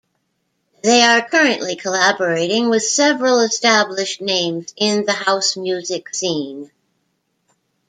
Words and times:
They 0.83 1.03
are 1.03 1.21
currently 1.29 1.75
collaborating 1.75 2.71
with 2.71 2.81
several 2.83 3.39
established 3.41 4.19
names 4.19 4.73
in 4.75 5.05
the 5.05 5.11
house 5.13 5.55
music 5.55 6.11
scene. 6.15 6.71